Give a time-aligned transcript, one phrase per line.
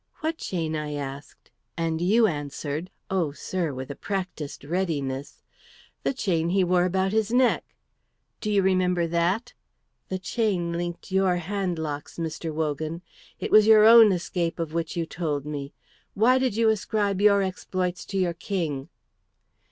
[0.21, 5.43] 'What chain?' I asked, and you answered, oh, sir, with a practised readiness,
[6.01, 7.75] 'The chain he wore about his neck.'
[8.39, 9.53] Do you remember that?
[10.09, 12.51] The chain linked your hand locks, Mr.
[12.51, 13.03] Wogan.
[13.39, 15.71] It was your own escape of which you told me.
[16.15, 18.89] Why did you ascribe your exploits to your King?"